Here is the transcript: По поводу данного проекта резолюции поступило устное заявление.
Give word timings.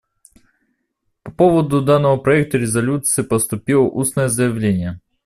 По 1.21 1.29
поводу 1.29 1.79
данного 1.81 2.17
проекта 2.17 2.57
резолюции 2.57 3.21
поступило 3.21 3.83
устное 3.83 4.29
заявление. 4.29 4.99